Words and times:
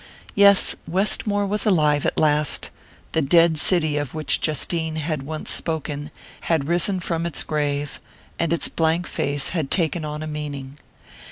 Yes 0.33 0.75
Westmore 0.87 1.45
was 1.45 1.63
alive 1.67 2.07
at 2.07 2.17
last: 2.17 2.71
the 3.11 3.21
dead 3.21 3.59
city 3.59 3.97
of 3.97 4.15
which 4.15 4.41
Justine 4.41 4.95
had 4.95 5.21
once 5.21 5.51
spoken 5.51 6.09
had 6.49 6.67
risen 6.67 6.99
from 6.99 7.23
its 7.27 7.43
grave, 7.43 7.99
and 8.39 8.51
its 8.51 8.67
blank 8.67 9.05
face 9.05 9.49
had 9.49 9.69
taken 9.69 10.03
on 10.03 10.23
a 10.23 10.25
meaning. 10.27 10.79